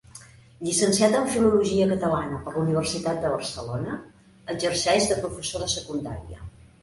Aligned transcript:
Llicenciat 0.67 1.17
en 1.17 1.27
Filologia 1.33 1.85
Catalana 1.91 2.39
per 2.45 2.53
la 2.55 2.63
Universitat 2.63 3.21
de 3.25 3.33
Barcelona, 3.35 3.97
exerceix 4.57 5.11
de 5.13 5.19
professor 5.27 5.63
de 5.67 5.71
Secundària. 5.77 6.41